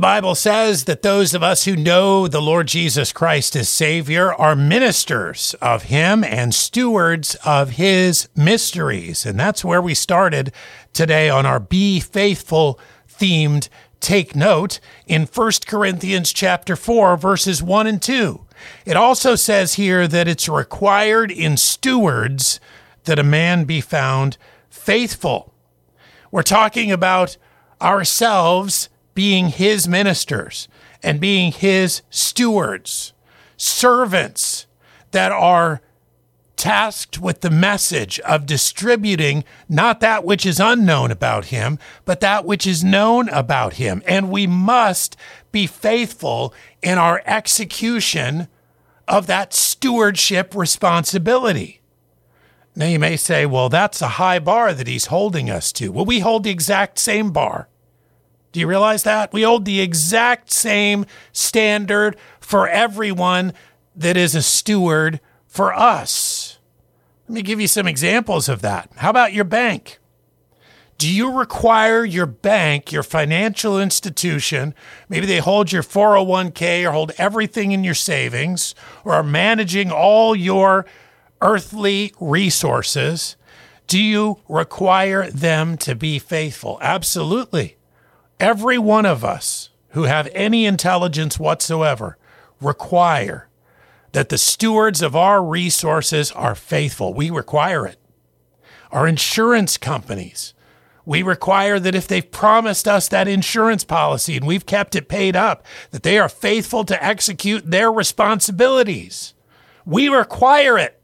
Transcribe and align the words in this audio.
The 0.00 0.06
Bible 0.06 0.34
says 0.34 0.84
that 0.84 1.02
those 1.02 1.34
of 1.34 1.42
us 1.42 1.66
who 1.66 1.76
know 1.76 2.26
the 2.26 2.40
Lord 2.40 2.68
Jesus 2.68 3.12
Christ 3.12 3.54
as 3.54 3.68
Savior 3.68 4.32
are 4.32 4.56
ministers 4.56 5.54
of 5.60 5.82
Him 5.82 6.24
and 6.24 6.54
stewards 6.54 7.34
of 7.44 7.72
His 7.72 8.26
mysteries. 8.34 9.26
And 9.26 9.38
that's 9.38 9.62
where 9.62 9.82
we 9.82 9.92
started 9.92 10.52
today 10.94 11.28
on 11.28 11.44
our 11.44 11.60
Be 11.60 12.00
Faithful 12.00 12.80
themed 13.10 13.68
Take 14.00 14.34
Note 14.34 14.80
in 15.06 15.26
1 15.26 15.52
Corinthians 15.66 16.32
chapter 16.32 16.76
4 16.76 17.18
verses 17.18 17.62
1 17.62 17.86
and 17.86 18.00
2. 18.00 18.46
It 18.86 18.96
also 18.96 19.34
says 19.34 19.74
here 19.74 20.08
that 20.08 20.26
it's 20.26 20.48
required 20.48 21.30
in 21.30 21.58
stewards 21.58 22.58
that 23.04 23.18
a 23.18 23.22
man 23.22 23.64
be 23.64 23.82
found 23.82 24.38
faithful. 24.70 25.52
We're 26.30 26.42
talking 26.42 26.90
about 26.90 27.36
ourselves 27.82 28.88
being 29.20 29.48
his 29.48 29.86
ministers 29.86 30.66
and 31.02 31.20
being 31.20 31.52
his 31.52 32.00
stewards, 32.08 33.12
servants 33.58 34.64
that 35.10 35.30
are 35.30 35.82
tasked 36.56 37.18
with 37.18 37.42
the 37.42 37.50
message 37.50 38.18
of 38.20 38.46
distributing 38.46 39.44
not 39.68 40.00
that 40.00 40.24
which 40.24 40.46
is 40.46 40.58
unknown 40.58 41.10
about 41.10 41.44
him, 41.44 41.78
but 42.06 42.20
that 42.20 42.46
which 42.46 42.66
is 42.66 42.82
known 42.82 43.28
about 43.28 43.74
him. 43.74 44.02
And 44.06 44.30
we 44.30 44.46
must 44.46 45.18
be 45.52 45.66
faithful 45.66 46.54
in 46.80 46.96
our 46.96 47.22
execution 47.26 48.48
of 49.06 49.26
that 49.26 49.52
stewardship 49.52 50.54
responsibility. 50.54 51.82
Now, 52.74 52.86
you 52.86 52.98
may 52.98 53.18
say, 53.18 53.44
well, 53.44 53.68
that's 53.68 54.00
a 54.00 54.16
high 54.16 54.38
bar 54.38 54.72
that 54.72 54.86
he's 54.86 55.06
holding 55.08 55.50
us 55.50 55.72
to. 55.72 55.92
Well, 55.92 56.06
we 56.06 56.20
hold 56.20 56.44
the 56.44 56.50
exact 56.50 56.98
same 56.98 57.32
bar. 57.32 57.68
Do 58.52 58.60
you 58.60 58.66
realize 58.66 59.04
that? 59.04 59.32
We 59.32 59.42
hold 59.42 59.64
the 59.64 59.80
exact 59.80 60.50
same 60.52 61.06
standard 61.32 62.16
for 62.40 62.68
everyone 62.68 63.52
that 63.94 64.16
is 64.16 64.34
a 64.34 64.42
steward 64.42 65.20
for 65.46 65.72
us. 65.72 66.58
Let 67.28 67.34
me 67.34 67.42
give 67.42 67.60
you 67.60 67.68
some 67.68 67.86
examples 67.86 68.48
of 68.48 68.60
that. 68.62 68.90
How 68.96 69.10
about 69.10 69.32
your 69.32 69.44
bank? 69.44 69.98
Do 70.98 71.10
you 71.10 71.32
require 71.32 72.04
your 72.04 72.26
bank, 72.26 72.92
your 72.92 73.02
financial 73.02 73.80
institution, 73.80 74.74
maybe 75.08 75.24
they 75.24 75.38
hold 75.38 75.72
your 75.72 75.82
401k 75.82 76.86
or 76.86 76.92
hold 76.92 77.12
everything 77.16 77.72
in 77.72 77.84
your 77.84 77.94
savings 77.94 78.74
or 79.02 79.14
are 79.14 79.22
managing 79.22 79.90
all 79.90 80.36
your 80.36 80.84
earthly 81.40 82.12
resources? 82.20 83.36
Do 83.86 83.98
you 83.98 84.40
require 84.46 85.30
them 85.30 85.78
to 85.78 85.94
be 85.94 86.18
faithful? 86.18 86.78
Absolutely. 86.82 87.76
Every 88.40 88.78
one 88.78 89.04
of 89.04 89.22
us 89.22 89.68
who 89.90 90.04
have 90.04 90.26
any 90.32 90.64
intelligence 90.64 91.38
whatsoever 91.38 92.16
require 92.58 93.48
that 94.12 94.30
the 94.30 94.38
stewards 94.38 95.02
of 95.02 95.14
our 95.14 95.44
resources 95.44 96.32
are 96.32 96.54
faithful. 96.54 97.12
We 97.12 97.28
require 97.28 97.86
it. 97.86 97.98
Our 98.90 99.06
insurance 99.06 99.76
companies, 99.76 100.54
we 101.04 101.22
require 101.22 101.78
that 101.78 101.94
if 101.94 102.08
they've 102.08 102.28
promised 102.28 102.88
us 102.88 103.08
that 103.08 103.28
insurance 103.28 103.84
policy 103.84 104.38
and 104.38 104.46
we've 104.46 104.66
kept 104.66 104.96
it 104.96 105.06
paid 105.08 105.36
up, 105.36 105.64
that 105.90 106.02
they 106.02 106.18
are 106.18 106.28
faithful 106.28 106.84
to 106.84 107.04
execute 107.04 107.70
their 107.70 107.92
responsibilities. 107.92 109.34
We 109.84 110.08
require 110.08 110.78
it. 110.78 111.00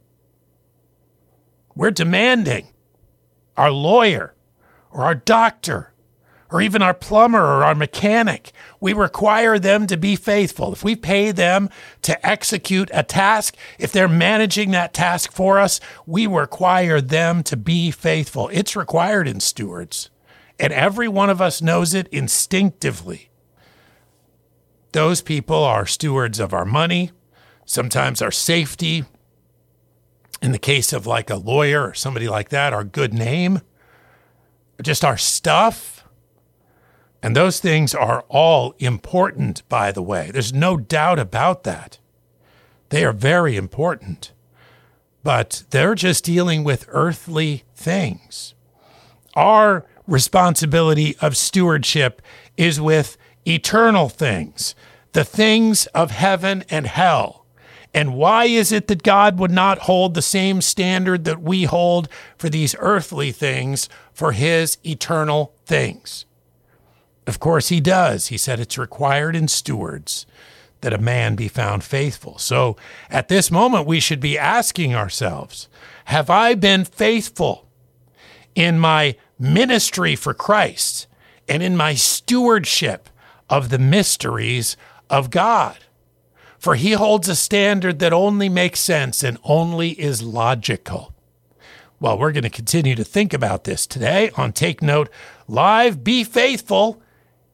We're 1.74 1.90
demanding 1.90 2.68
our 3.58 3.70
lawyer 3.70 4.34
or 4.90 5.04
our 5.04 5.14
doctor 5.14 5.92
or 6.50 6.62
even 6.62 6.82
our 6.82 6.94
plumber 6.94 7.40
or 7.40 7.64
our 7.64 7.74
mechanic. 7.74 8.52
We 8.80 8.92
require 8.92 9.58
them 9.58 9.86
to 9.86 9.96
be 9.96 10.16
faithful. 10.16 10.72
If 10.72 10.84
we 10.84 10.94
pay 10.94 11.32
them 11.32 11.70
to 12.02 12.26
execute 12.26 12.90
a 12.92 13.02
task, 13.02 13.56
if 13.78 13.92
they're 13.92 14.08
managing 14.08 14.70
that 14.70 14.94
task 14.94 15.32
for 15.32 15.58
us, 15.58 15.80
we 16.06 16.26
require 16.26 17.00
them 17.00 17.42
to 17.44 17.56
be 17.56 17.90
faithful. 17.90 18.48
It's 18.52 18.76
required 18.76 19.26
in 19.26 19.40
stewards, 19.40 20.10
and 20.58 20.72
every 20.72 21.08
one 21.08 21.30
of 21.30 21.40
us 21.40 21.60
knows 21.60 21.94
it 21.94 22.08
instinctively. 22.08 23.30
Those 24.92 25.20
people 25.20 25.62
are 25.62 25.86
stewards 25.86 26.40
of 26.40 26.54
our 26.54 26.64
money, 26.64 27.10
sometimes 27.64 28.22
our 28.22 28.30
safety. 28.30 29.04
In 30.42 30.52
the 30.52 30.58
case 30.58 30.92
of 30.92 31.06
like 31.06 31.28
a 31.30 31.36
lawyer 31.36 31.88
or 31.88 31.94
somebody 31.94 32.28
like 32.28 32.50
that, 32.50 32.72
our 32.72 32.84
good 32.84 33.12
name, 33.12 33.62
just 34.82 35.04
our 35.04 35.16
stuff 35.16 35.95
and 37.26 37.34
those 37.34 37.58
things 37.58 37.92
are 37.92 38.24
all 38.28 38.72
important, 38.78 39.68
by 39.68 39.90
the 39.90 40.00
way. 40.00 40.30
There's 40.30 40.52
no 40.52 40.76
doubt 40.76 41.18
about 41.18 41.64
that. 41.64 41.98
They 42.90 43.04
are 43.04 43.12
very 43.12 43.56
important. 43.56 44.30
But 45.24 45.64
they're 45.70 45.96
just 45.96 46.22
dealing 46.22 46.62
with 46.62 46.86
earthly 46.86 47.64
things. 47.74 48.54
Our 49.34 49.84
responsibility 50.06 51.16
of 51.20 51.36
stewardship 51.36 52.22
is 52.56 52.80
with 52.80 53.16
eternal 53.44 54.08
things, 54.08 54.76
the 55.10 55.24
things 55.24 55.86
of 55.86 56.12
heaven 56.12 56.62
and 56.70 56.86
hell. 56.86 57.44
And 57.92 58.14
why 58.14 58.44
is 58.44 58.70
it 58.70 58.86
that 58.86 59.02
God 59.02 59.40
would 59.40 59.50
not 59.50 59.80
hold 59.80 60.14
the 60.14 60.22
same 60.22 60.60
standard 60.60 61.24
that 61.24 61.42
we 61.42 61.64
hold 61.64 62.08
for 62.38 62.48
these 62.48 62.76
earthly 62.78 63.32
things 63.32 63.88
for 64.12 64.30
his 64.30 64.78
eternal 64.84 65.56
things? 65.64 66.25
Of 67.26 67.40
course, 67.40 67.68
he 67.68 67.80
does. 67.80 68.28
He 68.28 68.38
said 68.38 68.60
it's 68.60 68.78
required 68.78 69.34
in 69.34 69.48
stewards 69.48 70.26
that 70.80 70.92
a 70.92 70.98
man 70.98 71.34
be 71.34 71.48
found 71.48 71.82
faithful. 71.82 72.38
So 72.38 72.76
at 73.10 73.28
this 73.28 73.50
moment, 73.50 73.86
we 73.86 73.98
should 73.98 74.20
be 74.20 74.38
asking 74.38 74.94
ourselves 74.94 75.68
Have 76.06 76.30
I 76.30 76.54
been 76.54 76.84
faithful 76.84 77.66
in 78.54 78.78
my 78.78 79.16
ministry 79.38 80.14
for 80.14 80.34
Christ 80.34 81.06
and 81.48 81.62
in 81.62 81.76
my 81.76 81.94
stewardship 81.94 83.08
of 83.50 83.70
the 83.70 83.78
mysteries 83.78 84.76
of 85.10 85.30
God? 85.30 85.78
For 86.58 86.74
he 86.74 86.92
holds 86.92 87.28
a 87.28 87.36
standard 87.36 87.98
that 87.98 88.12
only 88.12 88.48
makes 88.48 88.80
sense 88.80 89.22
and 89.22 89.38
only 89.44 89.90
is 90.00 90.22
logical. 90.22 91.12
Well, 91.98 92.18
we're 92.18 92.32
going 92.32 92.44
to 92.44 92.50
continue 92.50 92.94
to 92.94 93.04
think 93.04 93.32
about 93.32 93.64
this 93.64 93.86
today 93.86 94.30
on 94.36 94.52
Take 94.52 94.82
Note 94.82 95.08
Live. 95.48 96.04
Be 96.04 96.24
faithful 96.24 97.00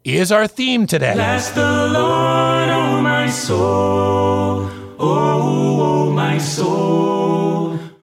is 0.05 0.33
our 0.33 0.47
theme 0.47 0.87
today. 0.87 1.15
Bless 1.15 1.51
the 1.51 1.61
Lord, 1.61 2.69
oh 2.71 3.01
my 3.03 3.29
soul, 3.29 4.69
oh, 4.99 4.99
oh 4.99 6.11
my 6.11 6.39
soul. 6.39 7.52